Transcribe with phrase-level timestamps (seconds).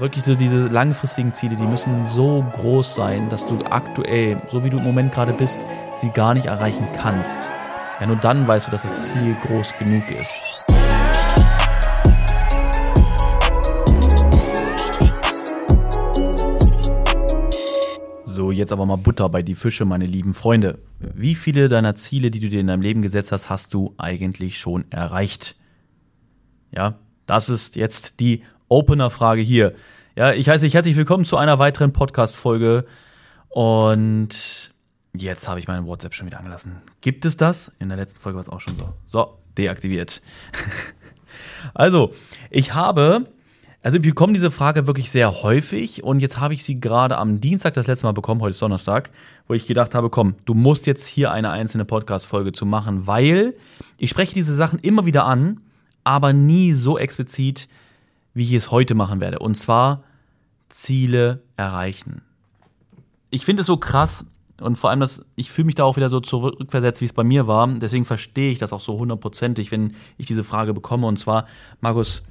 [0.00, 4.70] wirklich so diese langfristigen Ziele, die müssen so groß sein, dass du aktuell, so wie
[4.70, 5.60] du im Moment gerade bist,
[5.94, 7.38] sie gar nicht erreichen kannst.
[8.00, 10.40] Ja, nur dann weißt du, dass das Ziel groß genug ist.
[18.24, 20.78] So, jetzt aber mal Butter bei die Fische, meine lieben Freunde.
[20.98, 24.58] Wie viele deiner Ziele, die du dir in deinem Leben gesetzt hast, hast du eigentlich
[24.58, 25.56] schon erreicht?
[26.72, 26.94] Ja,
[27.26, 29.74] das ist jetzt die Opener-Frage hier.
[30.14, 32.84] Ja, ich heiße dich herzlich willkommen zu einer weiteren Podcast-Folge.
[33.48, 34.70] Und
[35.12, 36.76] jetzt habe ich meinen WhatsApp schon wieder angelassen.
[37.00, 37.72] Gibt es das?
[37.80, 38.94] In der letzten Folge war es auch schon so.
[39.08, 40.22] So, deaktiviert.
[41.74, 42.14] also,
[42.48, 43.24] ich habe,
[43.82, 47.40] also ich bekomme diese Frage wirklich sehr häufig und jetzt habe ich sie gerade am
[47.40, 49.10] Dienstag das letzte Mal bekommen, heute ist Donnerstag,
[49.48, 53.56] wo ich gedacht habe, komm, du musst jetzt hier eine einzelne Podcast-Folge zu machen, weil
[53.98, 55.60] ich spreche diese Sachen immer wieder an,
[56.04, 57.68] aber nie so explizit,
[58.40, 59.38] wie ich es heute machen werde.
[59.38, 60.02] Und zwar
[60.70, 62.22] Ziele erreichen.
[63.28, 64.24] Ich finde es so krass
[64.62, 67.22] und vor allem, dass ich fühle mich da auch wieder so zurückversetzt, wie es bei
[67.22, 67.68] mir war.
[67.68, 71.06] Deswegen verstehe ich das auch so hundertprozentig, wenn ich diese Frage bekomme.
[71.06, 71.46] Und zwar,
[71.82, 72.22] Markus,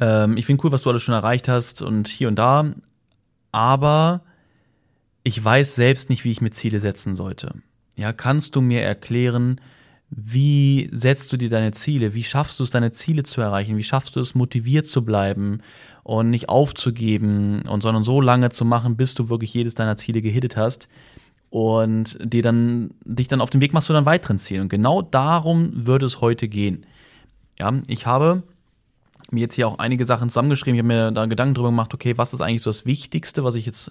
[0.00, 2.70] ähm, ich finde cool, was du alles schon erreicht hast und hier und da,
[3.52, 4.20] aber
[5.22, 7.54] ich weiß selbst nicht, wie ich mir Ziele setzen sollte.
[7.96, 9.62] Ja, kannst du mir erklären,
[10.10, 12.14] wie setzt du dir deine Ziele?
[12.14, 13.76] Wie schaffst du es, deine Ziele zu erreichen?
[13.76, 15.60] Wie schaffst du es, motiviert zu bleiben
[16.02, 20.22] und nicht aufzugeben und sondern so lange zu machen, bis du wirklich jedes deiner Ziele
[20.22, 20.88] gehittet hast
[21.50, 24.62] und dir dann, dich dann auf den Weg machst zu deinen weiteren Zielen.
[24.62, 26.86] Und genau darum würde es heute gehen.
[27.58, 28.42] Ja, ich habe
[29.30, 30.76] mir jetzt hier auch einige Sachen zusammengeschrieben.
[30.76, 33.56] Ich habe mir da Gedanken drüber gemacht, okay, was ist eigentlich so das Wichtigste, was
[33.56, 33.90] ich jetzt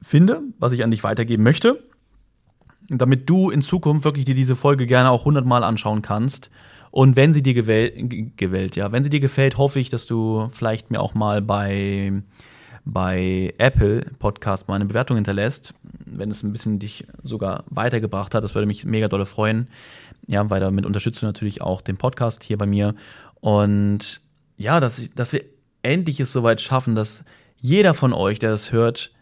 [0.00, 1.82] finde, was ich an dich weitergeben möchte?
[2.98, 6.50] Damit du in Zukunft wirklich dir diese Folge gerne auch hundertmal anschauen kannst.
[6.90, 7.94] Und wenn sie dir gewählt,
[8.36, 12.12] gewählt, ja, wenn sie dir gefällt, hoffe ich, dass du vielleicht mir auch mal bei,
[12.84, 15.72] bei Apple Podcast mal eine Bewertung hinterlässt,
[16.04, 18.42] wenn es ein bisschen dich sogar weitergebracht hat.
[18.42, 19.68] Das würde mich mega dolle freuen.
[20.26, 22.96] Ja, weil damit unterstützt du natürlich auch den Podcast hier bei mir.
[23.40, 24.20] Und
[24.56, 25.44] ja, dass, dass wir
[25.82, 27.24] endlich es soweit schaffen, dass
[27.56, 29.12] jeder von euch, der das hört,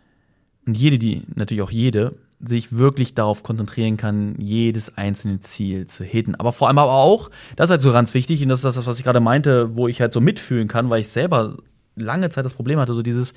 [0.67, 6.05] und jede, die, natürlich auch jede, sich wirklich darauf konzentrieren kann, jedes einzelne Ziel zu
[6.05, 6.35] hitten.
[6.37, 8.87] Aber vor allem aber auch, das ist halt so ganz wichtig, und das ist das,
[8.87, 11.57] was ich gerade meinte, wo ich halt so mitfühlen kann, weil ich selber
[11.97, 13.35] lange Zeit das Problem hatte, so dieses,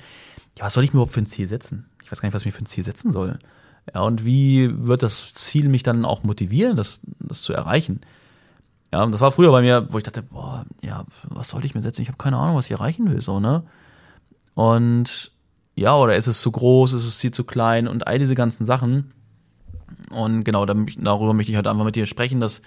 [0.58, 1.86] ja, was soll ich mir überhaupt für ein Ziel setzen?
[2.04, 3.38] Ich weiß gar nicht, was ich mir für ein Ziel setzen soll.
[3.92, 8.00] Ja, und wie wird das Ziel mich dann auch motivieren, das, das zu erreichen?
[8.92, 11.74] Ja, und das war früher bei mir, wo ich dachte, boah, ja, was soll ich
[11.74, 12.02] mir setzen?
[12.02, 13.64] Ich habe keine Ahnung, was ich erreichen will, so, ne?
[14.54, 15.31] Und
[15.74, 18.64] ja, oder ist es zu groß, ist es Ziel zu klein und all diese ganzen
[18.64, 19.12] Sachen.
[20.10, 22.60] Und genau, darüber möchte ich halt einfach mit dir sprechen, dass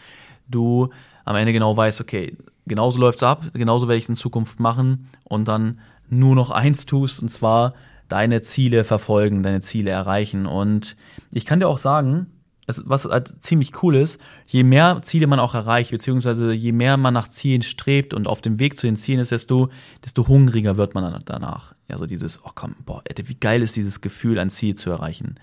[0.48, 0.90] du
[1.24, 2.36] am Ende genau weißt, okay,
[2.66, 5.80] genauso läuft's ab, genauso werde ich es in Zukunft machen und dann
[6.10, 7.74] nur noch eins tust, und zwar
[8.08, 10.46] deine Ziele verfolgen, deine Ziele erreichen.
[10.46, 10.96] Und
[11.32, 12.28] ich kann dir auch sagen,
[12.68, 17.14] was halt ziemlich cool ist, je mehr Ziele man auch erreicht, beziehungsweise je mehr man
[17.14, 19.70] nach Zielen strebt und auf dem Weg zu den Zielen ist, desto,
[20.04, 21.75] desto hungriger wird man danach.
[21.88, 25.36] Ja, so dieses, oh komm, boah, wie geil ist dieses Gefühl, ein Ziel zu erreichen.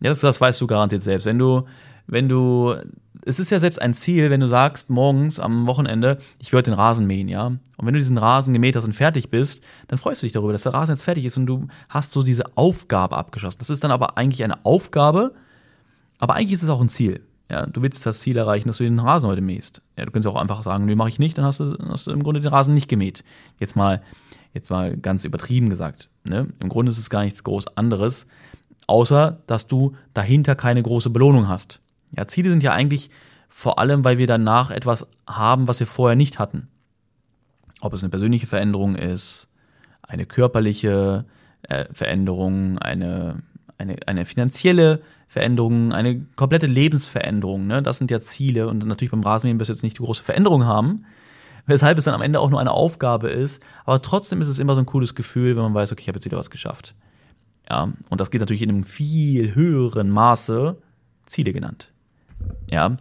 [0.00, 1.26] Ja, das, das weißt du garantiert selbst.
[1.26, 1.64] Wenn du,
[2.06, 2.74] wenn du,
[3.22, 6.74] es ist ja selbst ein Ziel, wenn du sagst, morgens am Wochenende, ich würde den
[6.74, 7.46] Rasen mähen, ja.
[7.46, 10.52] Und wenn du diesen Rasen gemäht hast und fertig bist, dann freust du dich darüber,
[10.52, 13.58] dass der Rasen jetzt fertig ist und du hast so diese Aufgabe abgeschlossen.
[13.58, 15.34] Das ist dann aber eigentlich eine Aufgabe,
[16.18, 17.20] aber eigentlich ist es auch ein Ziel.
[17.50, 19.82] Ja, du willst das Ziel erreichen, dass du den Rasen heute mähst.
[19.98, 22.12] Ja, du könntest auch einfach sagen, nee, mache ich nicht, dann hast du, hast du
[22.12, 23.24] im Grunde den Rasen nicht gemäht.
[23.58, 24.02] Jetzt mal,
[24.54, 26.08] jetzt mal ganz übertrieben gesagt.
[26.22, 26.46] Ne?
[26.60, 28.28] Im Grunde ist es gar nichts groß anderes,
[28.86, 31.80] außer dass du dahinter keine große Belohnung hast.
[32.16, 33.10] Ja, Ziele sind ja eigentlich
[33.48, 36.68] vor allem, weil wir danach etwas haben, was wir vorher nicht hatten.
[37.80, 39.48] Ob es eine persönliche Veränderung ist,
[40.02, 41.24] eine körperliche
[41.62, 43.42] äh, Veränderung, eine,
[43.76, 47.68] eine, eine finanzielle Veränderungen, eine komplette Lebensveränderung.
[47.68, 47.84] Ne?
[47.84, 51.06] Das sind ja Ziele und natürlich beim Rasenmähen bis jetzt nicht die große Veränderung haben,
[51.66, 53.62] weshalb es dann am Ende auch nur eine Aufgabe ist.
[53.84, 56.16] Aber trotzdem ist es immer so ein cooles Gefühl, wenn man weiß, okay, ich habe
[56.16, 56.96] jetzt wieder was geschafft.
[57.70, 60.76] Ja, und das geht natürlich in einem viel höheren Maße
[61.26, 61.92] Ziele genannt.
[62.68, 62.96] Ja,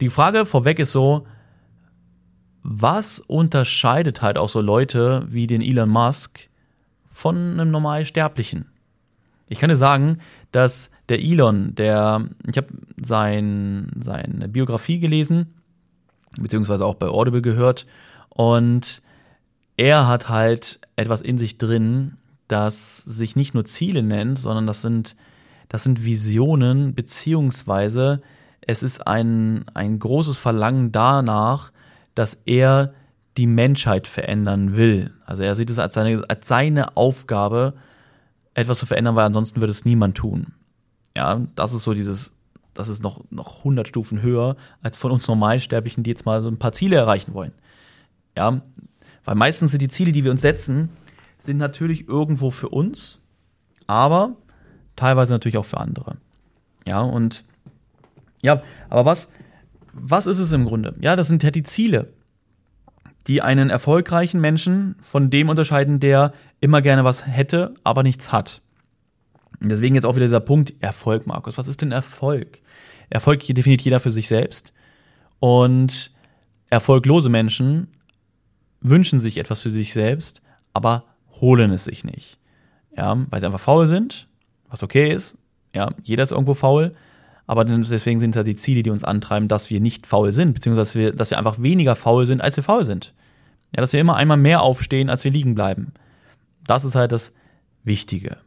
[0.00, 1.26] die Frage vorweg ist so,
[2.62, 6.48] was unterscheidet halt auch so Leute wie den Elon Musk
[7.10, 8.66] von einem normalen Sterblichen?
[9.48, 10.18] Ich kann dir sagen,
[10.52, 12.68] dass der Elon, der, ich habe
[13.00, 15.54] sein, seine Biografie gelesen,
[16.40, 17.86] beziehungsweise auch bei Audible gehört,
[18.30, 19.02] und
[19.76, 22.16] er hat halt etwas in sich drin,
[22.48, 25.16] das sich nicht nur Ziele nennt, sondern das sind,
[25.68, 28.22] das sind Visionen, beziehungsweise
[28.60, 31.70] es ist ein, ein großes Verlangen danach,
[32.14, 32.94] dass er
[33.36, 35.12] die Menschheit verändern will.
[35.26, 37.74] Also er sieht es als seine, als seine Aufgabe,
[38.54, 40.54] etwas zu verändern, weil ansonsten würde es niemand tun.
[41.16, 42.32] Ja, das ist so dieses,
[42.72, 46.48] das ist noch, noch 100 Stufen höher als von uns Normalsterblichen, die jetzt mal so
[46.48, 47.52] ein paar Ziele erreichen wollen.
[48.36, 48.62] Ja,
[49.24, 50.90] weil meistens sind die Ziele, die wir uns setzen,
[51.38, 53.22] sind natürlich irgendwo für uns,
[53.86, 54.36] aber
[54.96, 56.16] teilweise natürlich auch für andere.
[56.86, 57.44] Ja, und
[58.42, 59.28] ja, aber was,
[59.92, 60.94] was ist es im Grunde?
[61.00, 62.12] Ja, das sind ja die Ziele,
[63.26, 68.60] die einen erfolgreichen Menschen von dem unterscheiden, der immer gerne was hätte, aber nichts hat.
[69.60, 71.56] Und deswegen jetzt auch wieder dieser Punkt Erfolg, Markus.
[71.56, 72.60] Was ist denn Erfolg?
[73.10, 74.72] Erfolg definiert jeder für sich selbst.
[75.40, 76.12] Und
[76.70, 77.88] erfolglose Menschen
[78.80, 80.42] wünschen sich etwas für sich selbst,
[80.72, 81.04] aber
[81.40, 82.38] holen es sich nicht.
[82.96, 84.28] Ja, weil sie einfach faul sind,
[84.68, 85.36] was okay ist.
[85.74, 86.94] Ja, jeder ist irgendwo faul.
[87.46, 90.54] Aber deswegen sind es halt die Ziele, die uns antreiben, dass wir nicht faul sind,
[90.54, 93.12] beziehungsweise dass wir, dass wir einfach weniger faul sind, als wir faul sind.
[93.74, 95.92] Ja, dass wir immer einmal mehr aufstehen, als wir liegen bleiben.
[96.66, 97.32] Das ist halt das
[97.82, 98.38] Wichtige.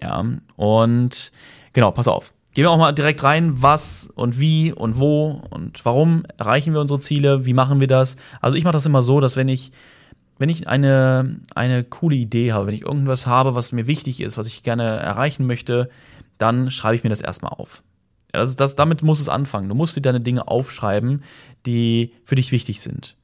[0.00, 0.24] Ja,
[0.56, 1.32] und
[1.72, 2.32] genau, pass auf.
[2.52, 6.80] Gehen wir auch mal direkt rein, was und wie und wo und warum erreichen wir
[6.80, 8.16] unsere Ziele, wie machen wir das?
[8.40, 9.72] Also ich mache das immer so, dass wenn ich
[10.38, 14.36] wenn ich eine eine coole Idee habe, wenn ich irgendwas habe, was mir wichtig ist,
[14.36, 15.90] was ich gerne erreichen möchte,
[16.38, 17.82] dann schreibe ich mir das erstmal auf.
[18.32, 19.68] Ja, das ist, das, damit muss es anfangen.
[19.68, 21.22] Du musst dir deine Dinge aufschreiben,
[21.66, 23.16] die für dich wichtig sind.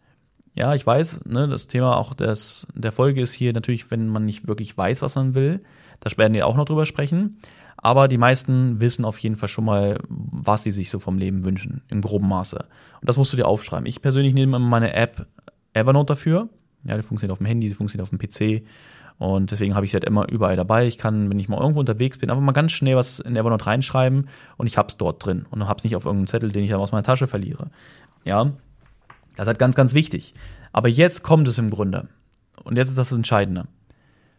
[0.54, 4.24] Ja, ich weiß, ne, das Thema auch des, der Folge ist hier natürlich, wenn man
[4.24, 5.62] nicht wirklich weiß, was man will.
[6.00, 7.38] Da werden wir auch noch drüber sprechen.
[7.76, 11.44] Aber die meisten wissen auf jeden Fall schon mal, was sie sich so vom Leben
[11.44, 12.56] wünschen, im groben Maße.
[13.00, 13.86] Und das musst du dir aufschreiben.
[13.86, 15.26] Ich persönlich nehme meine App
[15.74, 16.48] Evernote dafür.
[16.84, 18.64] Ja, die funktioniert auf dem Handy, sie funktioniert auf dem PC.
[19.18, 20.86] Und deswegen habe ich sie halt immer überall dabei.
[20.86, 23.66] Ich kann, wenn ich mal irgendwo unterwegs bin, einfach mal ganz schnell was in Evernote
[23.66, 24.28] reinschreiben
[24.58, 26.92] und ich hab's dort drin und hab's nicht auf irgendeinem Zettel, den ich dann aus
[26.92, 27.70] meiner Tasche verliere.
[28.24, 28.52] Ja,
[29.36, 30.34] das ist halt ganz, ganz wichtig.
[30.72, 32.08] Aber jetzt kommt es im Grunde.
[32.64, 33.66] Und jetzt ist das, das Entscheidende.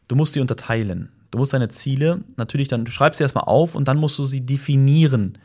[0.07, 1.09] Du musst die unterteilen.
[1.31, 4.25] Du musst deine Ziele natürlich dann, du schreibst sie erstmal auf und dann musst du
[4.25, 5.38] sie definieren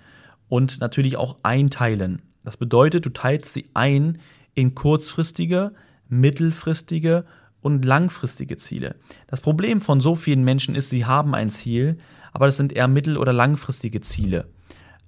[0.49, 2.23] und natürlich auch einteilen.
[2.45, 4.19] Das bedeutet, du teilst sie ein
[4.55, 5.73] in kurzfristige,
[6.09, 7.25] mittelfristige
[7.63, 8.97] und langfristige Ziele.
[9.29, 11.99] Das Problem von so vielen Menschen ist, sie haben ein Ziel,
[12.33, 14.49] aber das sind eher mittel- oder langfristige Ziele.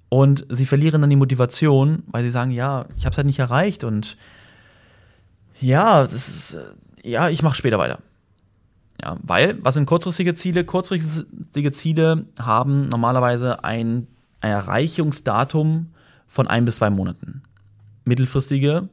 [0.09, 3.39] Und sie verlieren dann die Motivation, weil sie sagen, ja, ich habe es halt nicht
[3.39, 4.17] erreicht und
[5.59, 7.99] ja, das ist, äh, ja, ich mache später weiter.
[9.01, 10.63] Ja, weil, was sind kurzfristige Ziele?
[10.63, 14.07] Kurzfristige Ziele haben normalerweise ein,
[14.39, 15.91] ein Erreichungsdatum
[16.27, 17.43] von ein bis zwei Monaten.
[18.05, 18.87] Mittelfristige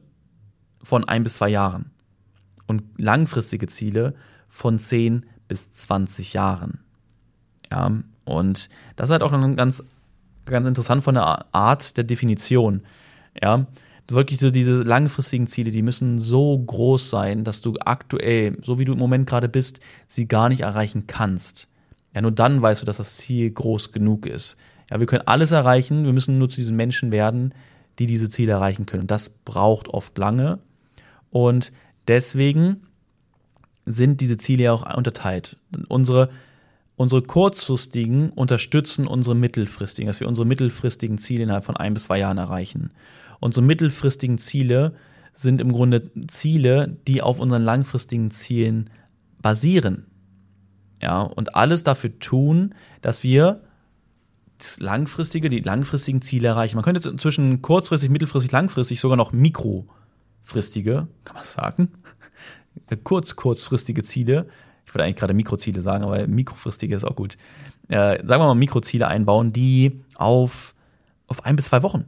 [0.81, 1.92] von ein bis zwei Jahren.
[2.73, 4.15] Und langfristige Ziele
[4.49, 6.79] von zehn bis zwanzig Jahren.
[7.71, 7.91] Ja,
[8.25, 9.83] und das ist halt auch ganz
[10.45, 12.81] ganz interessant von der Art der Definition.
[13.41, 13.65] Ja,
[14.07, 18.85] wirklich so diese langfristigen Ziele, die müssen so groß sein, dass du aktuell, so wie
[18.85, 21.67] du im Moment gerade bist, sie gar nicht erreichen kannst.
[22.13, 24.57] Ja, nur dann weißt du, dass das Ziel groß genug ist.
[24.89, 27.53] Ja, wir können alles erreichen, wir müssen nur zu diesen Menschen werden,
[27.99, 29.03] die diese Ziele erreichen können.
[29.03, 30.59] Und das braucht oft lange.
[31.31, 31.71] Und
[32.07, 32.87] deswegen
[33.85, 35.57] sind diese Ziele ja auch unterteilt.
[35.87, 36.29] Unsere
[36.95, 42.19] unsere kurzfristigen unterstützen unsere mittelfristigen, dass wir unsere mittelfristigen Ziele innerhalb von ein bis zwei
[42.19, 42.91] Jahren erreichen.
[43.39, 44.93] Unsere mittelfristigen Ziele
[45.33, 48.89] sind im Grunde Ziele, die auf unseren langfristigen Zielen
[49.41, 50.05] basieren.
[51.01, 53.61] Ja, und alles dafür tun, dass wir
[54.59, 56.75] das langfristige, die langfristigen Ziele erreichen.
[56.77, 59.33] Man könnte jetzt zwischen kurzfristig, mittelfristig, langfristig sogar noch
[60.43, 61.89] mikrofristige, kann man sagen,
[63.03, 64.47] kurz, kurzfristige Ziele
[64.93, 67.35] ich würde eigentlich gerade Mikroziele sagen, aber mikrofristige ist auch gut.
[67.87, 70.75] Äh, sagen wir mal Mikroziele einbauen, die auf,
[71.25, 72.05] auf ein bis zwei Wochen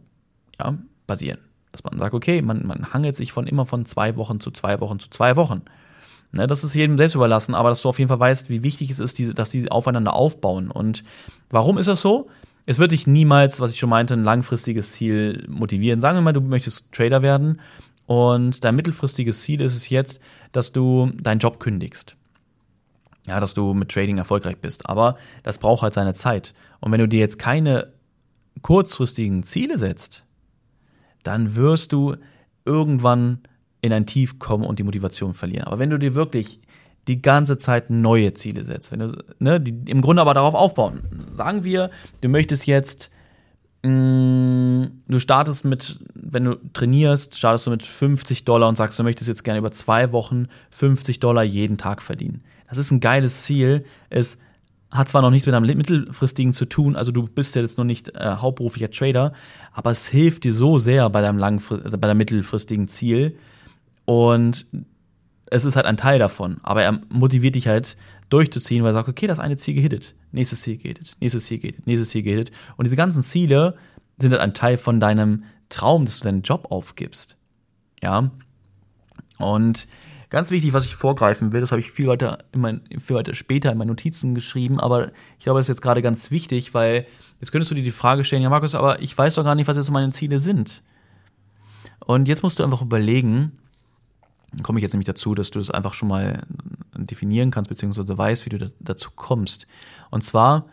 [0.59, 0.77] ja,
[1.07, 1.39] basieren.
[1.71, 4.79] Dass man sagt, okay, man, man hangelt sich von immer von zwei Wochen zu zwei
[4.81, 5.63] Wochen zu zwei Wochen.
[6.31, 8.91] Ne, das ist jedem selbst überlassen, aber dass du auf jeden Fall weißt, wie wichtig
[8.91, 10.69] es ist, diese, dass die aufeinander aufbauen.
[10.69, 11.03] Und
[11.49, 12.29] warum ist das so?
[12.67, 16.01] Es wird dich niemals, was ich schon meinte, ein langfristiges Ziel motivieren.
[16.01, 17.59] Sagen wir mal, du möchtest Trader werden
[18.05, 20.19] und dein mittelfristiges Ziel ist es jetzt,
[20.51, 22.15] dass du deinen Job kündigst
[23.27, 24.87] ja, dass du mit Trading erfolgreich bist.
[24.87, 26.53] Aber das braucht halt seine Zeit.
[26.79, 27.91] Und wenn du dir jetzt keine
[28.61, 30.23] kurzfristigen Ziele setzt,
[31.23, 32.15] dann wirst du
[32.65, 33.39] irgendwann
[33.81, 35.65] in ein Tief kommen und die Motivation verlieren.
[35.65, 36.59] Aber wenn du dir wirklich
[37.07, 41.27] die ganze Zeit neue Ziele setzt, wenn du, ne, die im Grunde aber darauf aufbauen.
[41.33, 43.11] Sagen wir, du möchtest jetzt,
[43.85, 49.03] mm, du startest mit, wenn du trainierst, startest du mit 50 Dollar und sagst, du
[49.03, 53.43] möchtest jetzt gerne über zwei Wochen 50 Dollar jeden Tag verdienen das ist ein geiles
[53.43, 53.85] Ziel.
[54.09, 54.37] Es
[54.91, 57.85] hat zwar noch nichts mit einem mittelfristigen zu tun, also du bist ja jetzt noch
[57.85, 59.33] nicht äh, hauptberuflicher Trader,
[59.73, 63.37] aber es hilft dir so sehr bei deinem langfrist bei deinem mittelfristigen Ziel.
[64.05, 64.67] Und
[65.47, 67.97] es ist halt ein Teil davon, aber er motiviert dich halt
[68.29, 71.87] durchzuziehen, weil er sagt, okay, das eine Ziel gehittet, nächstes Ziel gehittet, nächstes Ziel gehittet,
[71.87, 72.51] nächstes Ziel gehittet.
[72.77, 73.77] Und diese ganzen Ziele
[74.17, 77.37] sind halt ein Teil von deinem Traum, dass du deinen Job aufgibst.
[78.01, 78.29] Ja.
[79.39, 79.87] Und
[80.29, 83.33] ganz wichtig, was ich vorgreifen will, das habe ich viel weiter, in mein, viel weiter
[83.35, 87.05] später in meinen Notizen geschrieben, aber ich glaube, das ist jetzt gerade ganz wichtig, weil
[87.39, 89.67] jetzt könntest du dir die Frage stellen, ja Markus, aber ich weiß doch gar nicht,
[89.67, 90.83] was jetzt meine Ziele sind.
[92.05, 93.53] Und jetzt musst du einfach überlegen,
[94.63, 96.43] komme ich jetzt nämlich dazu, dass du das einfach schon mal
[96.95, 99.67] definieren kannst, beziehungsweise weißt, wie du da, dazu kommst.
[100.11, 100.65] Und zwar,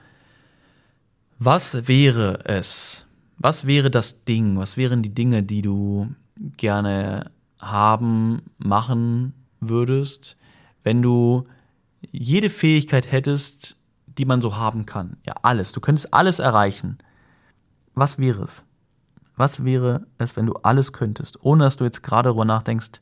[1.39, 3.07] was wäre es?
[3.39, 4.59] Was wäre das Ding?
[4.59, 6.15] Was wären die Dinge, die du
[6.57, 10.37] gerne haben, machen würdest,
[10.85, 11.47] wenn du
[12.11, 15.17] jede Fähigkeit hättest, die man so haben kann?
[15.27, 15.73] Ja, alles.
[15.73, 16.99] Du könntest alles erreichen.
[17.95, 18.65] Was wäre es?
[19.37, 23.01] Was wäre es, wenn du alles könntest, ohne dass du jetzt gerade darüber nachdenkst,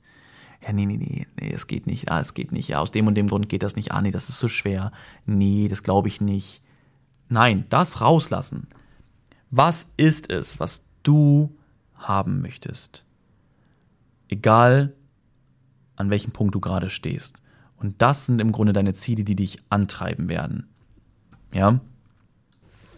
[0.62, 3.07] ja, nee, nee, nee, nee, es geht nicht, ah, es geht nicht, ja, aus dem
[3.07, 4.93] und dem Grund geht das nicht, ah, nee, das ist so schwer,
[5.26, 6.62] nee, das glaube ich nicht.
[7.29, 8.67] Nein, das rauslassen.
[9.50, 11.57] Was ist es, was du
[11.95, 13.05] haben möchtest?
[14.29, 14.95] Egal,
[15.97, 17.40] an welchem Punkt du gerade stehst.
[17.76, 20.69] Und das sind im Grunde deine Ziele, die dich antreiben werden.
[21.52, 21.81] Ja?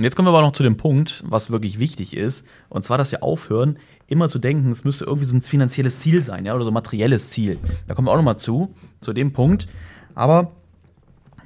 [0.02, 2.99] Und jetzt kommen wir aber noch zu dem Punkt, was wirklich wichtig ist, und zwar,
[2.99, 3.78] dass wir aufhören,
[4.09, 6.75] immer zu denken, es müsste irgendwie so ein finanzielles Ziel sein, ja, oder so ein
[6.75, 7.61] materielles Ziel.
[7.87, 9.68] Da kommen wir auch nochmal zu, zu dem Punkt.
[10.16, 10.50] Aber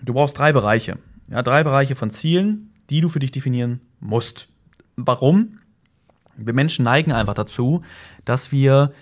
[0.02, 0.96] du brauchst drei Bereiche.
[1.28, 4.48] Ja, drei Bereiche von Zielen, die du für dich definieren musst.
[4.96, 5.58] Warum?
[6.38, 7.82] Wir Menschen neigen einfach dazu,
[8.24, 8.94] dass wir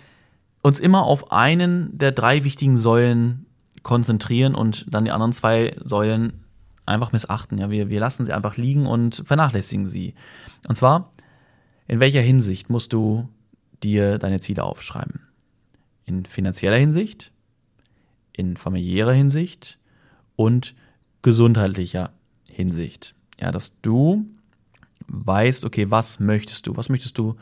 [0.62, 3.46] uns immer auf einen der drei wichtigen Säulen
[3.84, 6.43] konzentrieren und dann die anderen zwei Säulen
[6.86, 7.58] einfach missachten.
[7.58, 10.14] Ja, wir, wir lassen sie einfach liegen und vernachlässigen sie.
[10.68, 11.12] Und zwar,
[11.86, 13.28] in welcher Hinsicht musst du
[13.82, 15.20] dir deine Ziele aufschreiben?
[16.04, 17.32] In finanzieller Hinsicht,
[18.32, 19.78] in familiärer Hinsicht
[20.36, 20.74] und
[21.22, 22.12] gesundheitlicher
[22.44, 23.14] Hinsicht.
[23.40, 24.26] Ja, dass du
[25.06, 26.76] weißt, okay, was möchtest du?
[26.76, 27.36] Was möchtest du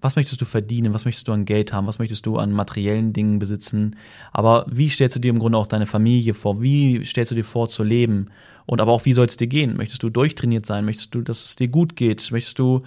[0.00, 3.12] was möchtest du verdienen, was möchtest du an Geld haben, was möchtest du an materiellen
[3.12, 3.96] Dingen besitzen,
[4.32, 7.44] aber wie stellst du dir im Grunde auch deine Familie vor, wie stellst du dir
[7.44, 8.28] vor zu leben?
[8.66, 11.46] Und aber auch wie soll es dir gehen, möchtest du durchtrainiert sein, möchtest du, dass
[11.46, 12.82] es dir gut geht, möchtest du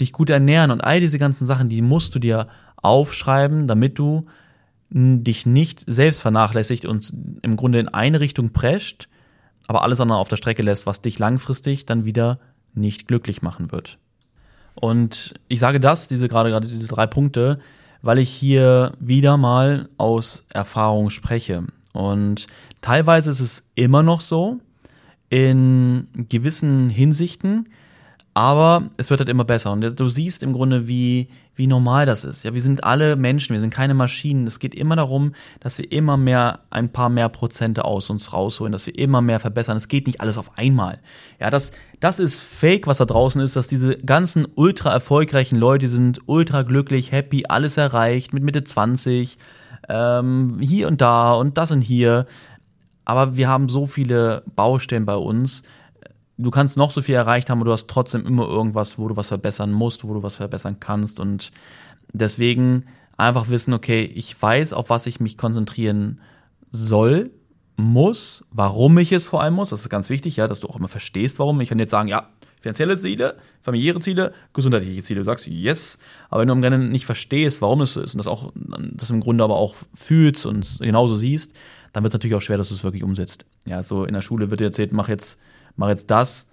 [0.00, 0.70] dich gut ernähren?
[0.70, 4.24] Und all diese ganzen Sachen, die musst du dir aufschreiben, damit du
[4.88, 9.08] dich nicht selbst vernachlässigt und im Grunde in eine Richtung prescht,
[9.66, 12.38] aber alles andere auf der Strecke lässt, was dich langfristig dann wieder
[12.72, 13.98] nicht glücklich machen wird.
[14.76, 17.58] Und ich sage das, diese gerade gerade diese drei Punkte,
[18.02, 21.64] weil ich hier wieder mal aus Erfahrung spreche.
[21.92, 22.46] Und
[22.82, 24.60] teilweise ist es immer noch so,
[25.28, 27.68] in gewissen Hinsichten,
[28.34, 29.72] aber es wird halt immer besser.
[29.72, 32.44] Und du siehst im Grunde, wie, wie normal das ist.
[32.44, 34.46] Ja, wir sind alle Menschen, wir sind keine Maschinen.
[34.46, 38.72] Es geht immer darum, dass wir immer mehr, ein paar mehr Prozente aus uns rausholen,
[38.72, 39.78] dass wir immer mehr verbessern.
[39.78, 41.00] Es geht nicht alles auf einmal.
[41.40, 45.88] Ja, das, das ist fake, was da draußen ist, dass diese ganzen ultra erfolgreichen Leute
[45.88, 49.38] sind ultra glücklich, happy, alles erreicht, mit Mitte 20,
[49.88, 52.26] ähm, hier und da und das und hier.
[53.06, 55.62] Aber wir haben so viele Baustellen bei uns,
[56.38, 59.16] du kannst noch so viel erreicht haben, aber du hast trotzdem immer irgendwas, wo du
[59.16, 61.20] was verbessern musst, wo du was verbessern kannst.
[61.20, 61.52] Und
[62.12, 62.84] deswegen
[63.16, 66.20] einfach wissen, okay, ich weiß, auf was ich mich konzentrieren
[66.72, 67.30] soll,
[67.76, 69.70] muss, warum ich es vor allem muss.
[69.70, 71.60] Das ist ganz wichtig, ja, dass du auch immer verstehst, warum.
[71.60, 75.20] Ich kann jetzt sagen, ja, finanzielle Ziele, familiäre Ziele, gesundheitliche Ziele.
[75.20, 75.98] Du sagst, yes.
[76.30, 79.10] Aber wenn du im Rennen nicht verstehst, warum es so ist und das auch, das
[79.10, 81.54] im Grunde aber auch fühlst und genauso siehst,
[81.92, 83.44] dann wird es natürlich auch schwer, dass du es wirklich umsetzt.
[83.66, 85.38] Ja, so in der Schule wird dir erzählt, mach jetzt
[85.76, 86.48] mache jetzt das,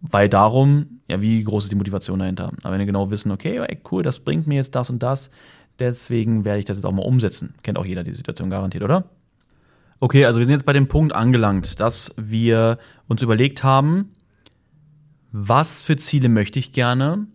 [0.00, 2.52] weil darum, ja, wie groß ist die Motivation dahinter?
[2.62, 5.30] Aber wenn wir genau wissen, okay, ey, cool, das bringt mir jetzt das und das,
[5.78, 7.54] deswegen werde ich das jetzt auch mal umsetzen.
[7.62, 9.04] Kennt auch jeder die Situation garantiert, oder?
[10.00, 14.12] Okay, also wir sind jetzt bei dem Punkt angelangt, dass wir uns überlegt haben,
[15.32, 17.26] was für Ziele möchte ich gerne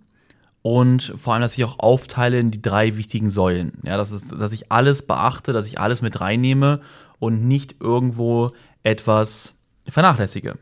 [0.61, 3.73] und vor allem, dass ich auch aufteile in die drei wichtigen Säulen.
[3.83, 6.81] Ja, das ist, dass ich alles beachte, dass ich alles mit reinnehme
[7.19, 8.51] und nicht irgendwo
[8.83, 9.58] etwas
[9.91, 10.58] vernachlässige.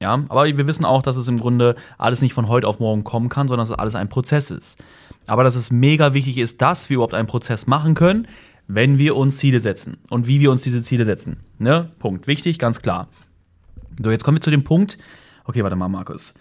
[0.00, 3.02] Ja, aber wir wissen auch, dass es im Grunde alles nicht von heute auf morgen
[3.04, 4.78] kommen kann, sondern dass es alles ein Prozess ist.
[5.26, 8.28] Aber dass es mega wichtig ist, dass wir überhaupt einen Prozess machen können,
[8.68, 11.38] wenn wir uns Ziele setzen und wie wir uns diese Ziele setzen.
[11.58, 11.90] Ne?
[11.98, 12.26] Punkt.
[12.26, 13.08] Wichtig, ganz klar.
[14.02, 14.98] So, jetzt kommen wir zu dem Punkt.
[15.44, 16.34] Okay, warte mal, Markus.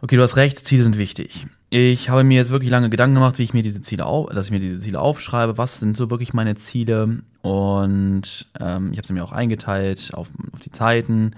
[0.00, 1.46] Okay, du hast recht, Ziele sind wichtig.
[1.78, 4.46] Ich habe mir jetzt wirklich lange Gedanken gemacht, wie ich mir diese Ziele auf, dass
[4.46, 5.58] ich mir diese Ziele aufschreibe.
[5.58, 7.20] Was sind so wirklich meine Ziele?
[7.42, 11.32] Und ähm, ich habe sie mir auch eingeteilt auf, auf die Zeiten.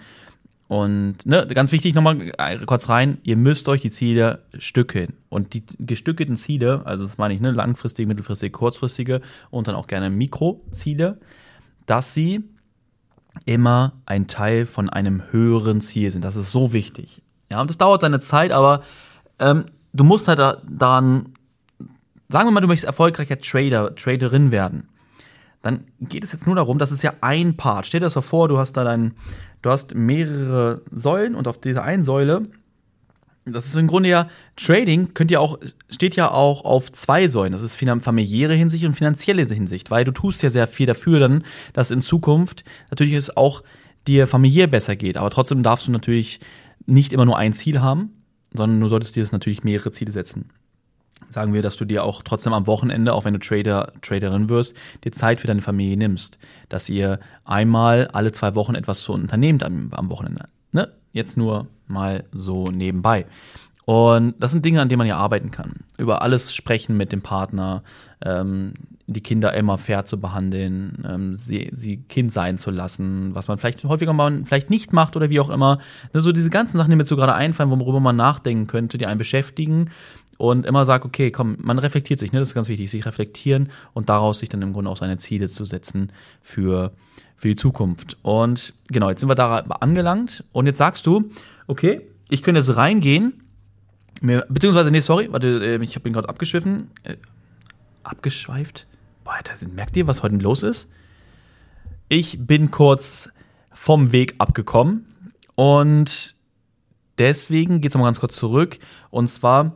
[0.68, 2.30] Und ne, ganz wichtig nochmal
[2.66, 5.14] kurz rein, ihr müsst euch die Ziele stückeln.
[5.28, 9.88] Und die gestückelten Ziele, also das meine ich, ne, langfristige, mittelfristige, kurzfristige und dann auch
[9.88, 11.18] gerne Mikroziele,
[11.86, 12.44] dass sie
[13.44, 16.24] immer ein Teil von einem höheren Ziel sind.
[16.24, 17.22] Das ist so wichtig.
[17.50, 18.84] Ja, und das dauert seine Zeit, aber
[19.40, 19.64] ähm,
[19.98, 21.34] du musst halt daran,
[22.28, 24.88] sagen wir mal, du möchtest erfolgreicher Trader, Traderin werden.
[25.62, 27.86] Dann geht es jetzt nur darum, das ist ja ein Part.
[27.86, 29.14] Stell dir das so vor, du hast da dein,
[29.62, 32.42] du hast mehrere Säulen und auf dieser einen Säule,
[33.44, 37.52] das ist im Grunde ja, Trading könnt ihr auch, steht ja auch auf zwei Säulen.
[37.52, 41.44] Das ist familiäre Hinsicht und finanzielle Hinsicht, weil du tust ja sehr viel dafür dann,
[41.72, 43.62] dass in Zukunft natürlich es auch
[44.06, 45.16] dir familiär besser geht.
[45.16, 46.40] Aber trotzdem darfst du natürlich
[46.86, 48.17] nicht immer nur ein Ziel haben,
[48.52, 50.50] sondern du solltest dir jetzt natürlich mehrere Ziele setzen.
[51.30, 54.74] Sagen wir, dass du dir auch trotzdem am Wochenende, auch wenn du Trader, Traderin wirst,
[55.04, 56.38] dir Zeit für deine Familie nimmst.
[56.68, 60.44] Dass ihr einmal alle zwei Wochen etwas zu unternehmt am, am Wochenende.
[60.72, 60.90] Ne?
[61.12, 63.26] Jetzt nur mal so nebenbei.
[63.88, 65.76] Und das sind Dinge, an denen man ja arbeiten kann.
[65.96, 67.82] Über alles sprechen mit dem Partner,
[68.22, 68.74] ähm,
[69.06, 73.56] die Kinder immer fair zu behandeln, ähm, sie, sie Kind sein zu lassen, was man
[73.56, 75.78] vielleicht häufiger mal vielleicht nicht macht oder wie auch immer.
[76.12, 79.06] Ne, so diese ganzen Sachen, die mir so gerade einfallen, worüber man nachdenken könnte, die
[79.06, 79.88] einen beschäftigen
[80.36, 83.70] und immer sagt, okay, komm, man reflektiert sich, ne, das ist ganz wichtig, sich reflektieren
[83.94, 86.92] und daraus sich dann im Grunde auch seine Ziele zu setzen für,
[87.36, 88.18] für die Zukunft.
[88.20, 91.30] Und genau, jetzt sind wir da angelangt und jetzt sagst du,
[91.68, 93.32] okay, ich könnte jetzt reingehen,
[94.20, 97.16] mir, beziehungsweise, nee, sorry, warte, äh, ich bin gerade abgeschwiffen, äh,
[98.02, 98.86] abgeschweift.
[99.24, 100.88] Boah, Alter, merkt ihr, was heute los ist?
[102.08, 103.28] Ich bin kurz
[103.72, 105.06] vom Weg abgekommen
[105.54, 106.36] und
[107.18, 108.78] deswegen geht es nochmal ganz kurz zurück.
[109.10, 109.74] Und zwar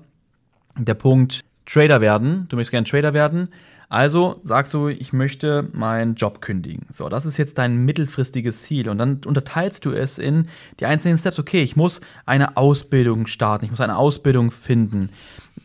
[0.79, 2.47] der Punkt Trader werden.
[2.49, 3.49] Du möchtest gerne Trader werden.
[3.93, 6.87] Also sagst du, ich möchte meinen Job kündigen.
[6.91, 8.89] So, das ist jetzt dein mittelfristiges Ziel.
[8.89, 10.49] Und dann unterteilst du es in
[10.81, 11.39] die einzelnen Steps.
[11.39, 13.67] Okay, ich muss eine Ausbildung starten.
[13.67, 15.11] Ich muss eine Ausbildung finden.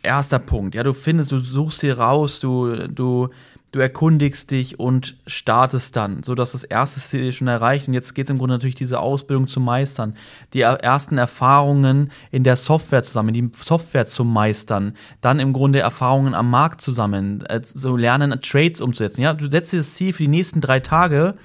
[0.04, 0.76] Erster Punkt.
[0.76, 3.30] Ja, du findest, du suchst sie raus, du, du
[3.72, 7.88] du erkundigst dich und startest dann, so dass das erste Ziel schon erreicht.
[7.88, 10.16] Und jetzt geht es im Grunde natürlich diese Ausbildung zu meistern,
[10.54, 16.34] die ersten Erfahrungen in der Software zusammen, die Software zu meistern, dann im Grunde Erfahrungen
[16.34, 19.22] am Markt zusammen, äh, so lernen, Trades umzusetzen.
[19.22, 21.36] Ja, du setzt dir das Ziel für die nächsten drei Tage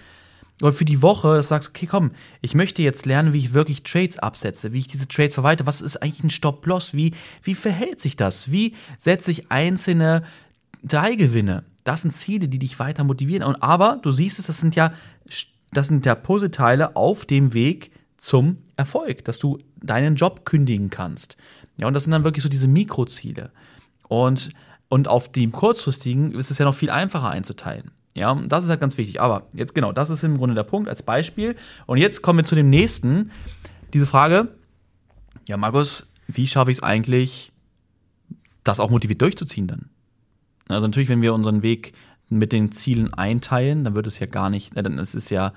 [0.60, 3.52] oder für die Woche, dass du sagst, okay, komm, ich möchte jetzt lernen, wie ich
[3.52, 5.66] wirklich Trades absetze, wie ich diese Trades verwalte.
[5.66, 6.94] Was ist eigentlich ein Stop-Loss?
[6.94, 8.52] Wie, wie verhält sich das?
[8.52, 10.22] Wie setze ich einzelne
[10.86, 11.64] Teilgewinne?
[11.84, 13.42] das sind Ziele, die dich weiter motivieren.
[13.42, 14.92] Und, aber du siehst es, das sind ja,
[15.72, 21.36] das sind ja Puzzleteile auf dem Weg zum Erfolg, dass du deinen Job kündigen kannst.
[21.76, 23.50] Ja, und das sind dann wirklich so diese Mikroziele.
[24.06, 24.50] Und,
[24.88, 27.90] und auf dem kurzfristigen ist es ja noch viel einfacher einzuteilen.
[28.14, 29.20] Ja, das ist halt ganz wichtig.
[29.20, 31.56] Aber jetzt genau, das ist im Grunde der Punkt als Beispiel.
[31.86, 33.30] Und jetzt kommen wir zu dem nächsten.
[33.94, 34.48] Diese Frage,
[35.48, 37.52] ja, Markus, wie schaffe ich es eigentlich,
[38.64, 39.88] das auch motiviert durchzuziehen dann?
[40.68, 41.92] Also natürlich, wenn wir unseren Weg
[42.28, 45.52] mit den Zielen einteilen, dann wird es ja gar nicht, dann ist es ja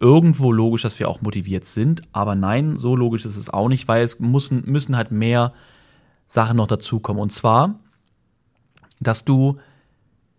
[0.00, 3.88] irgendwo logisch, dass wir auch motiviert sind, aber nein, so logisch ist es auch nicht,
[3.88, 5.54] weil es müssen, müssen halt mehr
[6.26, 7.22] Sachen noch dazukommen.
[7.22, 7.78] Und zwar,
[9.00, 9.58] dass du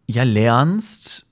[0.07, 1.25] ja lernst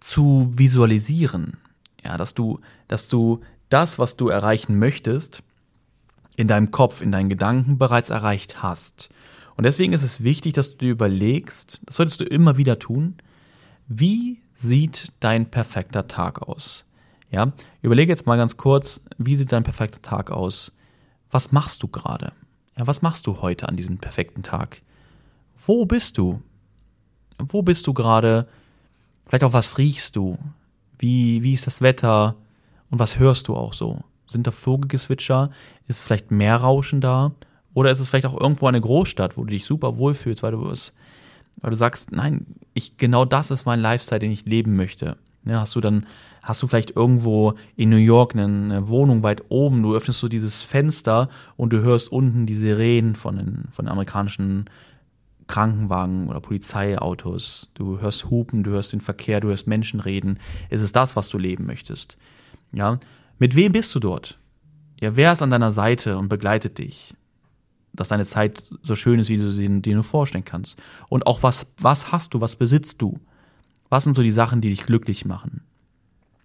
[0.00, 1.56] zu visualisieren.
[2.04, 5.42] Ja, dass du, dass du das, was du erreichen möchtest,
[6.36, 9.08] in deinem Kopf, in deinen Gedanken bereits erreicht hast.
[9.56, 13.16] Und deswegen ist es wichtig, dass du dir überlegst, das solltest du immer wieder tun,
[13.86, 16.84] wie sieht dein perfekter Tag aus?
[17.30, 20.76] Ja, überlege jetzt mal ganz kurz, wie sieht dein perfekter Tag aus?
[21.30, 22.32] Was machst du gerade?
[22.76, 24.82] Ja, was machst du heute an diesem perfekten Tag?
[25.66, 26.40] Wo bist du?
[27.38, 28.46] Wo bist du gerade?
[29.26, 30.38] Vielleicht auch was riechst du?
[30.98, 32.36] Wie, wie ist das Wetter?
[32.90, 34.00] Und was hörst du auch so?
[34.26, 35.50] Sind da Vogelgezwitscher?
[35.88, 37.32] Ist vielleicht mehr Rauschen da?
[37.74, 40.68] Oder ist es vielleicht auch irgendwo eine Großstadt, wo du dich super wohlfühlst, weil du
[40.70, 40.94] es,
[41.60, 45.16] weil du sagst, nein, ich, genau das ist mein Lifestyle, den ich leben möchte.
[45.44, 46.06] Ja, hast du dann,
[46.42, 50.28] hast du vielleicht irgendwo in New York eine, eine, Wohnung weit oben, du öffnest so
[50.28, 54.70] dieses Fenster und du hörst unten die Sirenen von den, von den amerikanischen
[55.46, 57.70] Krankenwagen oder Polizeiautos.
[57.74, 60.38] Du hörst Hupen, du hörst den Verkehr, du hörst Menschen reden.
[60.70, 62.16] Ist es das, was du leben möchtest?
[62.72, 62.98] Ja.
[63.38, 64.38] Mit wem bist du dort?
[65.00, 67.14] Ja, wer ist an deiner Seite und begleitet dich?
[67.94, 70.78] Dass deine Zeit so schön ist, wie du sie dir nur vorstellen kannst.
[71.08, 73.20] Und auch was, was hast du, was besitzt du?
[73.88, 75.62] Was sind so die Sachen, die dich glücklich machen?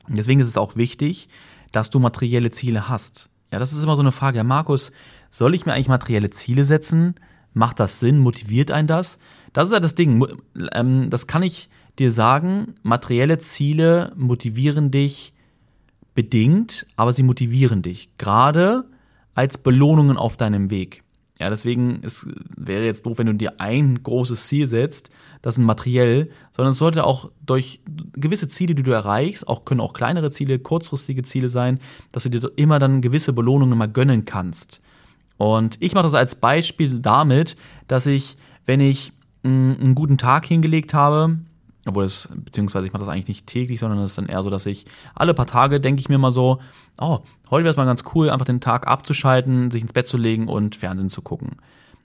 [0.07, 1.29] Und deswegen ist es auch wichtig,
[1.71, 3.29] dass du materielle Ziele hast.
[3.51, 4.37] Ja, das ist immer so eine Frage.
[4.37, 4.91] Ja, Markus,
[5.31, 7.15] soll ich mir eigentlich materielle Ziele setzen?
[7.53, 8.19] Macht das Sinn?
[8.19, 9.19] Motiviert ein das?
[9.53, 10.25] Das ist ja das Ding.
[10.73, 12.75] Ähm, das kann ich dir sagen.
[12.83, 15.33] Materielle Ziele motivieren dich
[16.13, 18.09] bedingt, aber sie motivieren dich.
[18.17, 18.85] Gerade
[19.35, 21.03] als Belohnungen auf deinem Weg.
[21.39, 25.09] Ja, deswegen es wäre jetzt doof, wenn du dir ein großes Ziel setzt,
[25.41, 27.79] das ist materiell, sondern es sollte auch durch
[28.13, 31.79] gewisse Ziele, die du erreichst, auch können auch kleinere Ziele, kurzfristige Ziele sein,
[32.11, 34.81] dass du dir immer dann gewisse Belohnungen mal gönnen kannst.
[35.37, 37.55] Und ich mache das als Beispiel damit,
[37.87, 41.39] dass ich, wenn ich einen guten Tag hingelegt habe,
[41.89, 44.49] obwohl es, beziehungsweise ich mache das eigentlich nicht täglich, sondern es ist dann eher so,
[44.49, 46.59] dass ich alle paar Tage denke ich mir mal so,
[46.99, 50.17] oh, heute wäre es mal ganz cool, einfach den Tag abzuschalten, sich ins Bett zu
[50.17, 51.57] legen und Fernsehen zu gucken.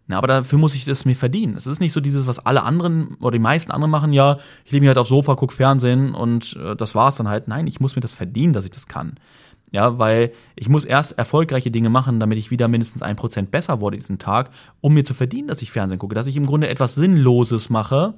[0.07, 1.57] Na, aber dafür muss ich das mir verdienen.
[1.57, 4.73] Es ist nicht so dieses, was alle anderen oder die meisten anderen machen, ja, ich
[4.73, 7.49] lege mich halt aufs Sofa, gucke Fernsehen und äh, das war's dann halt.
[7.49, 9.15] Nein, ich muss mir das verdienen, dass ich das kann.
[9.73, 13.81] Ja, weil ich muss erst erfolgreiche Dinge machen, damit ich wieder mindestens ein Prozent besser
[13.81, 16.15] wurde diesen Tag, um mir zu verdienen, dass ich Fernsehen gucke.
[16.15, 18.15] Dass ich im Grunde etwas Sinnloses mache,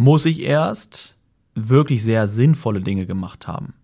[0.00, 1.14] muss ich erst
[1.54, 3.74] wirklich sehr sinnvolle Dinge gemacht haben.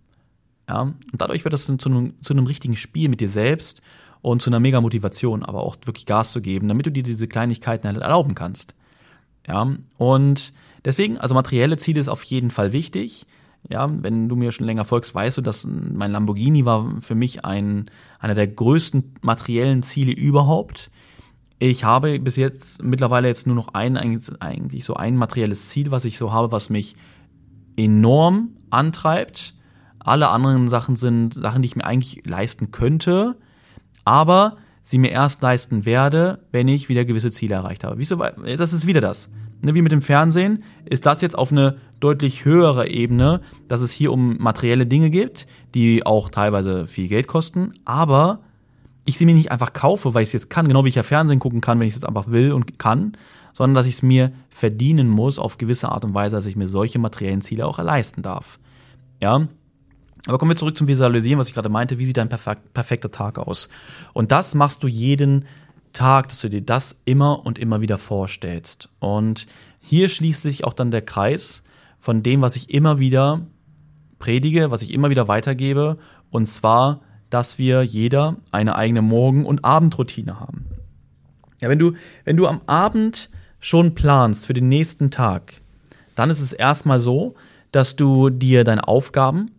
[0.67, 3.83] Ja, und dadurch wird das zu einem, zu einem richtigen Spiel mit dir selbst
[4.23, 7.29] und zu einer mega Motivation, aber auch wirklich Gas zu geben, damit du dir diese
[7.29, 8.75] Kleinigkeiten halt erlauben kannst.
[9.47, 10.55] Ja, und
[10.87, 13.27] deswegen, also materielle Ziele ist auf jeden Fall wichtig.
[13.69, 17.45] Ja, wenn du mir schon länger folgst, weißt du, dass mein Lamborghini war für mich
[17.45, 20.91] ein, einer der größten materiellen Ziele überhaupt.
[21.59, 26.05] Ich habe bis jetzt mittlerweile jetzt nur noch ein, eigentlich so ein materielles Ziel, was
[26.05, 26.97] ich so habe, was mich
[27.77, 29.55] enorm antreibt.
[29.99, 33.37] Alle anderen Sachen sind Sachen, die ich mir eigentlich leisten könnte,
[34.05, 37.99] aber sie mir erst leisten werde, wenn ich wieder gewisse Ziele erreicht habe.
[37.99, 38.17] Wieso?
[38.17, 39.31] Das ist wieder das.
[39.63, 43.91] Ne, wie mit dem Fernsehen ist das jetzt auf eine deutlich höhere Ebene, dass es
[43.91, 48.41] hier um materielle Dinge geht, die auch teilweise viel Geld kosten, aber
[49.07, 51.03] ich sie mir nicht einfach kaufe, weil ich es jetzt kann, genau wie ich ja
[51.03, 53.17] Fernsehen gucken kann, wenn ich es jetzt einfach will und kann,
[53.53, 56.69] sondern dass ich es mir verdienen muss auf gewisse Art und Weise, dass ich mir
[56.69, 58.59] solche materiellen Ziele auch leisten darf.
[59.23, 59.49] Ja.
[60.27, 61.99] Aber kommen wir zurück zum Visualisieren, was ich gerade meinte.
[61.99, 63.69] Wie sieht dein perfekter Tag aus?
[64.13, 65.45] Und das machst du jeden
[65.93, 68.89] Tag, dass du dir das immer und immer wieder vorstellst.
[68.99, 69.47] Und
[69.81, 71.63] hier schließt sich auch dann der Kreis
[72.01, 73.47] von dem, was ich immer wieder
[74.19, 75.97] predige, was ich immer wieder weitergebe.
[76.31, 80.67] Und zwar dass wir jeder eine eigene Morgen- und Abendroutine haben.
[81.61, 81.93] Ja, wenn du,
[82.25, 85.55] wenn du am Abend schon planst für den nächsten Tag,
[86.15, 87.35] dann ist es erstmal so,
[87.73, 89.51] dass du dir deine Aufgaben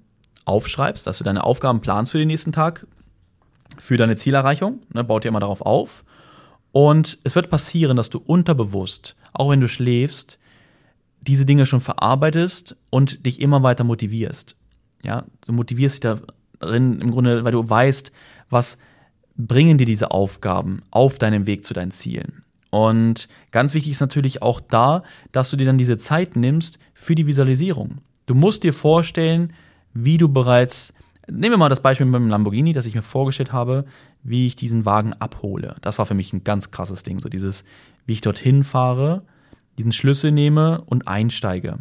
[0.45, 2.87] aufschreibst, dass du deine Aufgaben planst für den nächsten Tag,
[3.77, 6.03] für deine Zielerreichung, ne, baut dir immer darauf auf.
[6.71, 10.39] Und es wird passieren, dass du unterbewusst, auch wenn du schläfst,
[11.21, 14.55] diese Dinge schon verarbeitest und dich immer weiter motivierst.
[15.03, 16.19] Ja, du motivierst dich da
[16.59, 18.11] drin, im Grunde, weil du weißt,
[18.49, 18.77] was
[19.35, 22.43] bringen dir diese Aufgaben auf deinem Weg zu deinen Zielen.
[22.69, 27.15] Und ganz wichtig ist natürlich auch da, dass du dir dann diese Zeit nimmst für
[27.15, 28.01] die Visualisierung.
[28.25, 29.53] Du musst dir vorstellen,
[29.93, 30.93] wie du bereits,
[31.27, 33.85] nehmen wir mal das Beispiel mit dem Lamborghini, dass ich mir vorgestellt habe,
[34.23, 35.75] wie ich diesen Wagen abhole.
[35.81, 37.63] Das war für mich ein ganz krasses Ding, so dieses,
[38.05, 39.23] wie ich dorthin fahre,
[39.77, 41.79] diesen Schlüssel nehme und einsteige.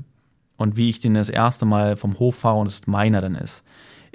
[0.57, 3.65] Und wie ich den das erste Mal vom Hof fahre und es meiner dann ist.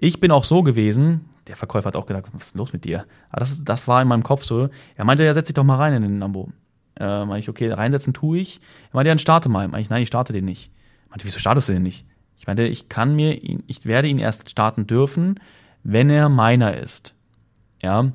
[0.03, 3.05] Ich bin auch so gewesen, der Verkäufer hat auch gedacht, was ist los mit dir?
[3.29, 4.69] Aber das, das war in meinem Kopf so.
[4.95, 6.49] Er meinte, ja, setz dich doch mal rein in den Lambo.
[6.99, 8.61] Äh, meinte ich, okay, reinsetzen tue ich.
[8.91, 9.67] Er meinte, ja, dann starte mal.
[9.67, 10.71] Meinte ich, nein, ich starte den nicht.
[11.05, 12.07] Er meinte, wieso startest du den nicht?
[12.35, 15.39] Ich meinte, ich kann mir ihn, ich werde ihn erst starten dürfen,
[15.83, 17.13] wenn er meiner ist.
[17.83, 18.11] Ja.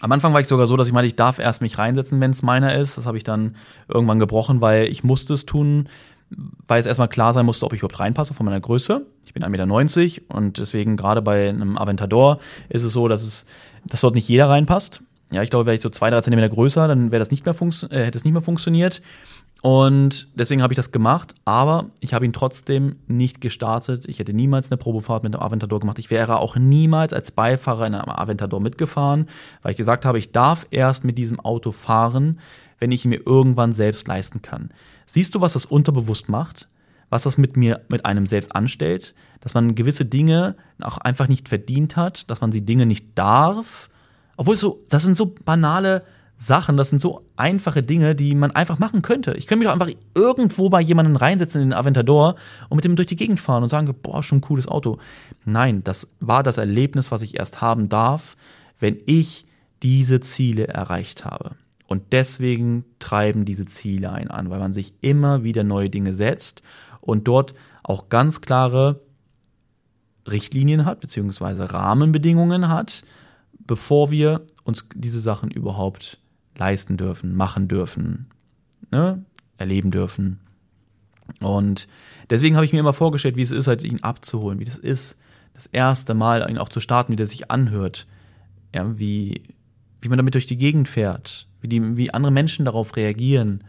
[0.00, 2.32] Am Anfang war ich sogar so, dass ich meinte, ich darf erst mich reinsetzen, wenn
[2.32, 2.98] es meiner ist.
[2.98, 3.54] Das habe ich dann
[3.86, 5.88] irgendwann gebrochen, weil ich musste es tun,
[6.30, 9.06] weil es erstmal klar sein musste, ob ich überhaupt reinpasse von meiner Größe.
[9.24, 13.46] Ich bin 1,90 Meter und deswegen gerade bei einem Aventador ist es so, dass es,
[13.84, 15.02] dass dort nicht jeder reinpasst.
[15.32, 17.54] Ja, ich glaube, wäre ich so zwei, drei Zentimeter größer, dann wäre das nicht mehr
[17.54, 19.02] äh, hätte es nicht mehr funktioniert.
[19.62, 24.06] Und deswegen habe ich das gemacht, aber ich habe ihn trotzdem nicht gestartet.
[24.06, 25.98] Ich hätte niemals eine Probefahrt mit einem Aventador gemacht.
[25.98, 29.28] Ich wäre auch niemals als Beifahrer in einem Aventador mitgefahren,
[29.62, 32.38] weil ich gesagt habe, ich darf erst mit diesem Auto fahren,
[32.78, 34.70] wenn ich ihn mir irgendwann selbst leisten kann.
[35.06, 36.68] Siehst du, was das unterbewusst macht?
[37.08, 39.14] Was das mit mir, mit einem selbst anstellt?
[39.40, 43.88] Dass man gewisse Dinge auch einfach nicht verdient hat, dass man sie Dinge nicht darf.
[44.36, 46.02] Obwohl so, das sind so banale
[46.36, 49.32] Sachen, das sind so einfache Dinge, die man einfach machen könnte.
[49.34, 52.34] Ich könnte mich doch einfach irgendwo bei jemandem reinsetzen in den Aventador
[52.68, 54.98] und mit dem durch die Gegend fahren und sagen, boah, schon ein cooles Auto.
[55.44, 58.36] Nein, das war das Erlebnis, was ich erst haben darf,
[58.78, 59.46] wenn ich
[59.82, 61.52] diese Ziele erreicht habe.
[61.86, 66.62] Und deswegen treiben diese Ziele einen an, weil man sich immer wieder neue Dinge setzt
[67.00, 69.00] und dort auch ganz klare
[70.26, 73.04] Richtlinien hat, beziehungsweise Rahmenbedingungen hat,
[73.58, 76.18] bevor wir uns diese Sachen überhaupt
[76.56, 78.26] leisten dürfen, machen dürfen,
[78.90, 79.24] ne?
[79.58, 80.40] erleben dürfen.
[81.40, 81.86] Und
[82.30, 85.16] deswegen habe ich mir immer vorgestellt, wie es ist, halt ihn abzuholen, wie das ist,
[85.54, 88.06] das erste Mal ihn auch zu starten, wie der sich anhört,
[88.74, 89.42] ja, wie,
[90.00, 93.64] wie man damit durch die Gegend fährt, wie, die, wie andere Menschen darauf reagieren.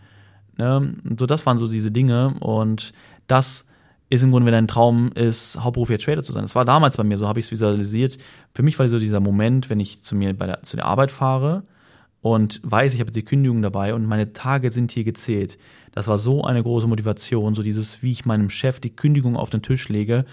[0.58, 0.94] Ne?
[1.04, 2.94] Und so, das waren so diese Dinge und
[3.28, 3.66] das
[4.10, 6.44] ist im Grunde, wenn dein Traum ist, hauptberuflicher Trader zu sein.
[6.44, 8.18] Das war damals bei mir, so habe ich es visualisiert.
[8.54, 11.12] Für mich war so dieser Moment, wenn ich zu mir bei der, zu der Arbeit
[11.12, 11.64] fahre
[12.22, 15.58] und weiß, ich habe die Kündigung dabei und meine Tage sind hier gezählt.
[15.92, 19.50] Das war so eine große Motivation, so dieses, wie ich meinem Chef die Kündigung auf
[19.50, 20.26] den Tisch lege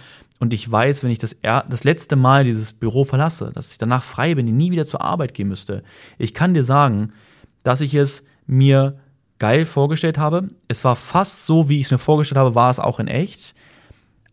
[0.44, 4.02] und ich weiß, wenn ich das, das letzte Mal dieses Büro verlasse, dass ich danach
[4.02, 5.82] frei bin, nie wieder zur Arbeit gehen müsste.
[6.18, 7.14] Ich kann dir sagen,
[7.62, 9.00] dass ich es mir
[9.38, 10.50] geil vorgestellt habe.
[10.68, 13.54] Es war fast so, wie ich es mir vorgestellt habe, war es auch in echt.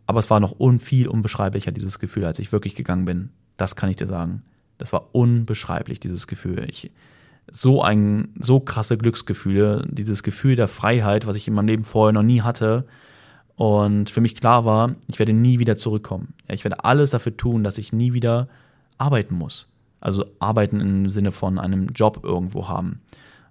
[0.06, 3.30] Aber es war noch un viel unbeschreiblicher, dieses Gefühl, als ich wirklich gegangen bin.
[3.56, 4.44] Das kann ich dir sagen.
[4.80, 6.68] Das war unbeschreiblich, dieses Gefühl.
[6.70, 6.92] Ich,
[7.50, 12.12] so ein, so krasse Glücksgefühle, dieses Gefühl der Freiheit, was ich in meinem Leben vorher
[12.12, 12.86] noch nie hatte.
[13.56, 16.34] Und für mich klar war, ich werde nie wieder zurückkommen.
[16.48, 18.48] Ich werde alles dafür tun, dass ich nie wieder
[18.98, 19.68] arbeiten muss.
[20.00, 23.02] Also arbeiten im Sinne von einem Job irgendwo haben.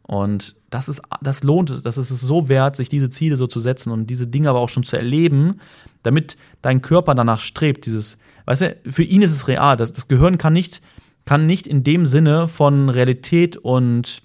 [0.02, 3.46] Und das ist, das lohnt es, das ist es so wert, sich diese Ziele so
[3.46, 5.60] zu setzen und diese Dinge aber auch schon zu erleben,
[6.02, 7.86] damit dein Körper danach strebt.
[7.86, 9.76] Dieses, weißt du, für ihn ist es real.
[9.76, 10.82] Das, das Gehirn kann nicht,
[11.26, 14.24] kann nicht in dem Sinne von Realität und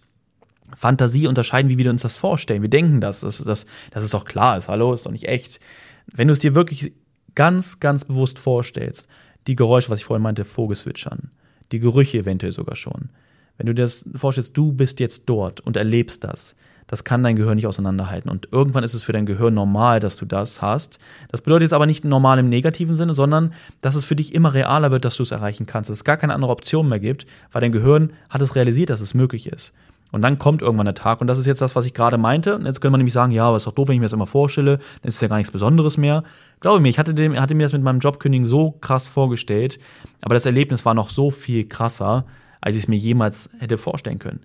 [0.76, 2.62] Fantasie unterscheiden, wie wir uns das vorstellen.
[2.62, 4.70] Wir denken das, dass, dass, dass es doch klar ist.
[4.70, 5.60] Hallo, ist doch nicht echt.
[6.14, 6.94] Wenn du es dir wirklich
[7.34, 9.08] ganz, ganz bewusst vorstellst,
[9.48, 11.32] die Geräusche, was ich vorhin meinte, Vogelswitschern,
[11.72, 13.10] die Gerüche eventuell sogar schon,
[13.58, 16.56] wenn du dir das vorstellst, du bist jetzt dort und erlebst das,
[16.88, 18.30] das kann dein Gehirn nicht auseinanderhalten.
[18.30, 21.00] Und irgendwann ist es für dein Gehirn normal, dass du das hast.
[21.32, 24.54] Das bedeutet jetzt aber nicht normal im negativen Sinne, sondern dass es für dich immer
[24.54, 25.90] realer wird, dass du es erreichen kannst.
[25.90, 29.02] Dass es gar keine andere Option mehr gibt, weil dein Gehirn hat es realisiert, dass
[29.02, 29.74] es möglich ist.
[30.12, 32.56] Und dann kommt irgendwann der Tag, und das ist jetzt das, was ich gerade meinte.
[32.56, 34.14] Und jetzt könnte man nämlich sagen, ja, aber ist doch doof, wenn ich mir das
[34.14, 36.24] immer vorstelle, dann ist es ja gar nichts Besonderes mehr.
[36.62, 39.78] Glaube mir, ich hatte, dem, hatte mir das mit meinem Jobkündigen so krass vorgestellt,
[40.22, 42.26] aber das Erlebnis war noch so viel krasser,
[42.62, 44.42] als ich es mir jemals hätte vorstellen können.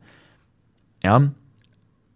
[1.02, 1.30] Ja.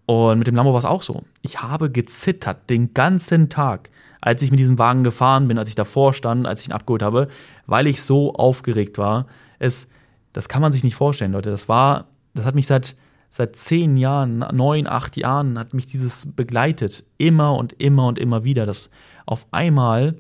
[0.07, 1.23] Und mit dem Lambo war es auch so.
[1.41, 5.75] Ich habe gezittert den ganzen Tag, als ich mit diesem Wagen gefahren bin, als ich
[5.75, 7.29] davor stand, als ich ihn abgeholt habe,
[7.67, 9.27] weil ich so aufgeregt war.
[9.59, 9.89] Es,
[10.33, 11.51] das kann man sich nicht vorstellen, Leute.
[11.51, 12.97] Das war, das hat mich seit,
[13.35, 17.05] seit zehn Jahren, neun, acht Jahren hat mich dieses begleitet.
[17.19, 18.91] Immer und immer und immer wieder, dass
[19.27, 20.15] auf einmal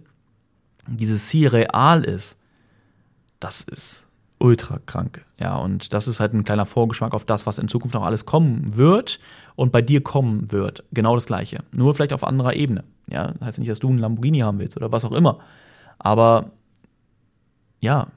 [0.88, 2.40] dieses Ziel real ist.
[3.38, 4.08] Das ist
[4.40, 5.24] ultra krank.
[5.38, 8.26] Ja, und das ist halt ein kleiner Vorgeschmack auf das, was in Zukunft noch alles
[8.26, 9.20] kommen wird
[9.54, 10.82] und bei dir kommen wird.
[10.92, 11.62] Genau das Gleiche.
[11.70, 12.82] Nur vielleicht auf anderer Ebene.
[13.08, 15.38] Ja, das heißt nicht, dass du einen Lamborghini haben willst oder was auch immer.
[16.00, 16.50] Aber
[17.78, 18.08] ja,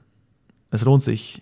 [0.72, 1.40] es lohnt sich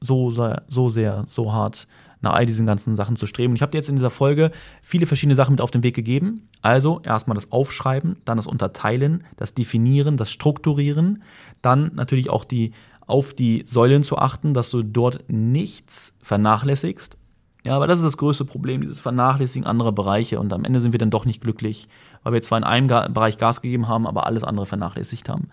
[0.00, 1.88] so sehr, so sehr, so hart
[2.22, 3.52] nach all diesen ganzen Sachen zu streben.
[3.52, 5.94] Und ich habe dir jetzt in dieser Folge viele verschiedene Sachen mit auf den Weg
[5.94, 6.48] gegeben.
[6.62, 11.22] Also erstmal das Aufschreiben, dann das Unterteilen, das Definieren, das Strukturieren,
[11.60, 12.72] dann natürlich auch die
[13.06, 17.18] auf die Säulen zu achten, dass du dort nichts vernachlässigst.
[17.64, 20.40] Ja, aber das ist das größte Problem, dieses Vernachlässigen anderer Bereiche.
[20.40, 21.88] Und am Ende sind wir dann doch nicht glücklich,
[22.22, 25.48] weil wir zwar in einem Ga Bereich Gas gegeben haben, aber alles andere vernachlässigt haben.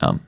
[0.00, 0.18] Ja.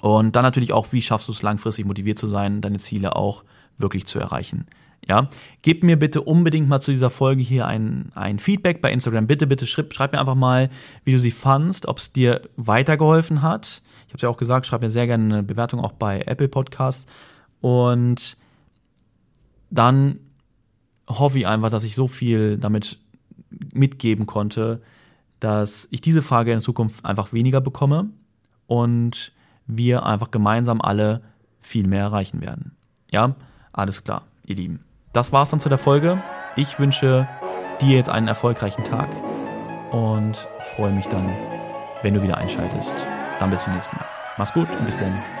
[0.00, 3.44] Und dann natürlich auch, wie schaffst du es langfristig motiviert zu sein, deine Ziele auch
[3.80, 4.66] wirklich zu erreichen.
[5.08, 5.28] Ja,
[5.62, 9.26] gib mir bitte unbedingt mal zu dieser Folge hier ein, ein Feedback bei Instagram.
[9.26, 10.68] Bitte, bitte schreib, schreib mir einfach mal,
[11.04, 13.82] wie du sie fandst, ob es dir weitergeholfen hat.
[14.06, 16.48] Ich habe es ja auch gesagt, schreib mir sehr gerne eine Bewertung auch bei Apple
[16.48, 17.06] Podcasts.
[17.60, 18.36] Und
[19.70, 20.20] dann
[21.08, 22.98] hoffe ich einfach, dass ich so viel damit
[23.72, 24.82] mitgeben konnte,
[25.40, 28.10] dass ich diese Frage in Zukunft einfach weniger bekomme
[28.66, 29.32] und
[29.66, 31.22] wir einfach gemeinsam alle
[31.60, 32.72] viel mehr erreichen werden.
[33.10, 33.34] Ja,
[33.80, 34.84] alles klar, ihr Lieben.
[35.12, 36.22] Das war's dann zu der Folge.
[36.56, 37.26] Ich wünsche
[37.80, 39.08] dir jetzt einen erfolgreichen Tag
[39.90, 41.28] und freue mich dann,
[42.02, 42.94] wenn du wieder einschaltest.
[43.38, 44.06] Dann bis zum nächsten Mal.
[44.36, 45.39] Mach's gut und bis dann.